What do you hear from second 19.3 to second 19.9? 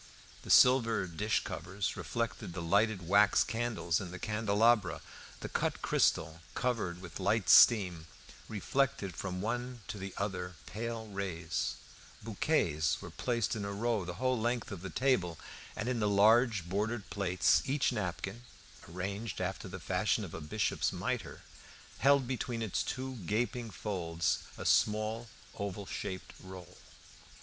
after the